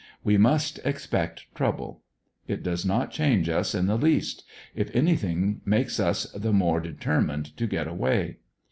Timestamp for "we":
0.23-0.35